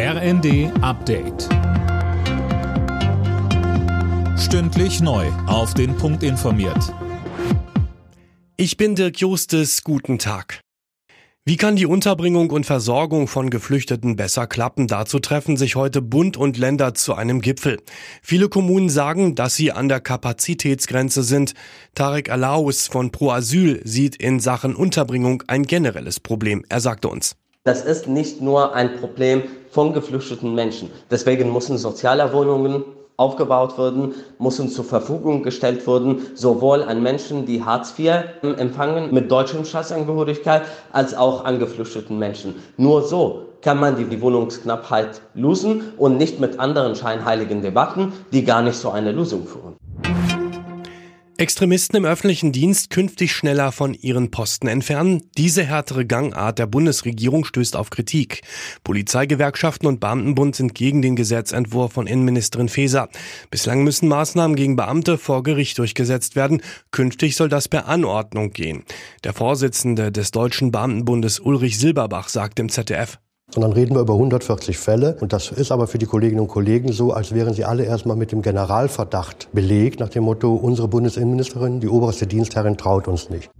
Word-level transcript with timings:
RND 0.00 0.70
Update. 0.80 1.48
Stündlich 4.38 5.00
neu. 5.00 5.26
Auf 5.48 5.74
den 5.74 5.96
Punkt 5.96 6.22
informiert. 6.22 6.94
Ich 8.56 8.76
bin 8.76 8.94
Dirk 8.94 9.18
Justes. 9.18 9.82
Guten 9.82 10.20
Tag. 10.20 10.60
Wie 11.44 11.56
kann 11.56 11.74
die 11.74 11.86
Unterbringung 11.86 12.50
und 12.50 12.64
Versorgung 12.64 13.26
von 13.26 13.50
Geflüchteten 13.50 14.14
besser 14.14 14.46
klappen? 14.46 14.86
Dazu 14.86 15.18
treffen 15.18 15.56
sich 15.56 15.74
heute 15.74 16.00
Bund 16.00 16.36
und 16.36 16.58
Länder 16.58 16.94
zu 16.94 17.14
einem 17.16 17.40
Gipfel. 17.40 17.78
Viele 18.22 18.48
Kommunen 18.48 18.90
sagen, 18.90 19.34
dass 19.34 19.56
sie 19.56 19.72
an 19.72 19.88
der 19.88 19.98
Kapazitätsgrenze 19.98 21.24
sind. 21.24 21.54
Tarek 21.96 22.30
Alaus 22.30 22.86
von 22.86 23.10
Pro 23.10 23.32
Asyl 23.32 23.80
sieht 23.84 24.14
in 24.14 24.38
Sachen 24.38 24.76
Unterbringung 24.76 25.42
ein 25.48 25.64
generelles 25.64 26.20
Problem. 26.20 26.64
Er 26.68 26.78
sagte 26.78 27.08
uns. 27.08 27.34
Das 27.68 27.82
ist 27.82 28.08
nicht 28.08 28.40
nur 28.40 28.74
ein 28.74 28.96
Problem 28.96 29.42
von 29.68 29.92
geflüchteten 29.92 30.54
Menschen. 30.54 30.90
Deswegen 31.10 31.52
müssen 31.52 31.76
soziale 31.76 32.32
Wohnungen 32.32 32.82
aufgebaut 33.18 33.76
werden, 33.76 34.14
müssen 34.38 34.70
zur 34.70 34.86
Verfügung 34.86 35.42
gestellt 35.42 35.86
werden, 35.86 36.22
sowohl 36.34 36.82
an 36.82 37.02
Menschen, 37.02 37.44
die 37.44 37.62
Hartz 37.62 37.92
IV 37.98 38.22
empfangen 38.42 39.12
mit 39.12 39.30
deutschem 39.30 39.66
Staatsangehörigkeit, 39.66 40.62
als 40.92 41.14
auch 41.14 41.44
an 41.44 41.58
geflüchteten 41.58 42.18
Menschen. 42.18 42.54
Nur 42.78 43.02
so 43.02 43.42
kann 43.60 43.78
man 43.78 43.96
die 43.96 44.18
Wohnungsknappheit 44.22 45.20
lösen 45.34 45.92
und 45.98 46.16
nicht 46.16 46.40
mit 46.40 46.58
anderen 46.58 46.94
scheinheiligen 46.94 47.60
Debatten, 47.60 48.14
die 48.32 48.44
gar 48.44 48.62
nicht 48.62 48.78
zu 48.78 48.90
einer 48.90 49.12
Lösung 49.12 49.46
führen. 49.46 49.76
Extremisten 51.40 51.96
im 51.96 52.04
öffentlichen 52.04 52.50
Dienst 52.50 52.90
künftig 52.90 53.30
schneller 53.30 53.70
von 53.70 53.94
ihren 53.94 54.32
Posten 54.32 54.66
entfernen. 54.66 55.22
Diese 55.36 55.62
härtere 55.62 56.04
Gangart 56.04 56.58
der 56.58 56.66
Bundesregierung 56.66 57.44
stößt 57.44 57.76
auf 57.76 57.90
Kritik. 57.90 58.40
Polizeigewerkschaften 58.82 59.86
und 59.86 60.00
Beamtenbund 60.00 60.56
sind 60.56 60.74
gegen 60.74 61.00
den 61.00 61.14
Gesetzentwurf 61.14 61.92
von 61.92 62.08
Innenministerin 62.08 62.68
Faeser. 62.68 63.08
Bislang 63.52 63.84
müssen 63.84 64.08
Maßnahmen 64.08 64.56
gegen 64.56 64.74
Beamte 64.74 65.16
vor 65.16 65.44
Gericht 65.44 65.78
durchgesetzt 65.78 66.34
werden. 66.34 66.60
Künftig 66.90 67.36
soll 67.36 67.48
das 67.48 67.68
per 67.68 67.86
Anordnung 67.86 68.50
gehen. 68.50 68.82
Der 69.22 69.32
Vorsitzende 69.32 70.10
des 70.10 70.32
Deutschen 70.32 70.72
Beamtenbundes 70.72 71.38
Ulrich 71.38 71.78
Silberbach 71.78 72.30
sagt 72.30 72.58
im 72.58 72.68
ZDF, 72.68 73.20
und 73.54 73.62
dann 73.62 73.72
reden 73.72 73.94
wir 73.94 74.02
über 74.02 74.14
140 74.14 74.76
Fälle. 74.76 75.16
Und 75.20 75.32
das 75.32 75.50
ist 75.50 75.72
aber 75.72 75.86
für 75.86 75.98
die 75.98 76.06
Kolleginnen 76.06 76.40
und 76.40 76.48
Kollegen 76.48 76.92
so, 76.92 77.12
als 77.12 77.34
wären 77.34 77.54
sie 77.54 77.64
alle 77.64 77.84
erstmal 77.84 78.16
mit 78.16 78.30
dem 78.32 78.42
Generalverdacht 78.42 79.48
belegt, 79.52 80.00
nach 80.00 80.10
dem 80.10 80.24
Motto, 80.24 80.54
unsere 80.54 80.88
Bundesinnenministerin, 80.88 81.80
die 81.80 81.88
oberste 81.88 82.26
Dienstherrin, 82.26 82.76
traut 82.76 83.08
uns 83.08 83.30
nicht. 83.30 83.50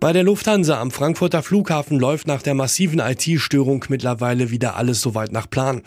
Bei 0.00 0.12
der 0.12 0.24
Lufthansa 0.24 0.80
am 0.80 0.90
Frankfurter 0.90 1.42
Flughafen 1.42 1.98
läuft 1.98 2.26
nach 2.26 2.42
der 2.42 2.52
massiven 2.52 2.98
IT-Störung 2.98 3.86
mittlerweile 3.88 4.50
wieder 4.50 4.76
alles 4.76 5.00
soweit 5.00 5.32
nach 5.32 5.48
Plan. 5.48 5.80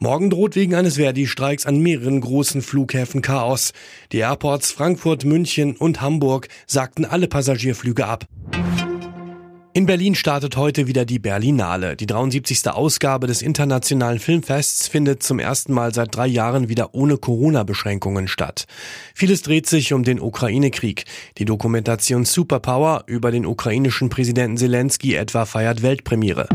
Morgen 0.00 0.30
droht 0.30 0.56
wegen 0.56 0.74
eines 0.74 0.96
Verdi-Streiks 0.96 1.66
an 1.66 1.78
mehreren 1.78 2.20
großen 2.20 2.62
Flughäfen 2.62 3.22
Chaos. 3.22 3.72
Die 4.10 4.18
Airports 4.18 4.72
Frankfurt, 4.72 5.24
München 5.24 5.76
und 5.76 6.00
Hamburg 6.00 6.48
sagten 6.66 7.04
alle 7.04 7.28
Passagierflüge 7.28 8.06
ab. 8.06 8.24
In 9.72 9.86
Berlin 9.86 10.16
startet 10.16 10.56
heute 10.56 10.88
wieder 10.88 11.04
die 11.04 11.20
Berlinale. 11.20 11.94
Die 11.94 12.06
73. 12.06 12.68
Ausgabe 12.70 13.28
des 13.28 13.40
Internationalen 13.40 14.18
Filmfests 14.18 14.88
findet 14.88 15.22
zum 15.22 15.38
ersten 15.38 15.72
Mal 15.72 15.94
seit 15.94 16.16
drei 16.16 16.26
Jahren 16.26 16.68
wieder 16.68 16.92
ohne 16.92 17.18
Corona-Beschränkungen 17.18 18.26
statt. 18.26 18.64
Vieles 19.14 19.42
dreht 19.42 19.68
sich 19.68 19.92
um 19.92 20.02
den 20.02 20.18
Ukraine-Krieg. 20.18 21.04
Die 21.38 21.44
Dokumentation 21.44 22.24
Superpower 22.24 23.04
über 23.06 23.30
den 23.30 23.46
ukrainischen 23.46 24.08
Präsidenten 24.08 24.56
Zelensky 24.56 25.14
etwa 25.14 25.46
feiert 25.46 25.82
Weltpremiere. 25.82 26.48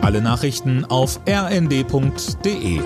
Alle 0.00 0.22
Nachrichten 0.22 0.84
auf 0.84 1.18
rnd.de 1.28 2.80